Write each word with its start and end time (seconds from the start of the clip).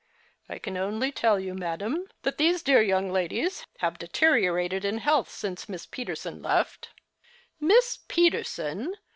"I 0.49 0.57
can 0.57 0.77
only 0.77 1.11
tell 1.11 1.39
you, 1.39 1.53
madam, 1.53 2.07
that 2.23 2.39
these 2.39 2.63
dear 2.63 2.81
young 2.81 3.09
The 3.13 3.19
Christmas 3.19 3.29
Hirelings. 3.29 3.29
Go 3.29 3.37
ladies 3.37 3.65
have 3.81 3.99
deteriorated 3.99 4.83
in 4.83 4.97
health 4.97 5.29
since 5.29 5.69
Miss 5.69 5.85
Peterson 5.85 6.41
left 6.41 6.89
""Miss 7.69 7.99
Peterson 8.07 8.95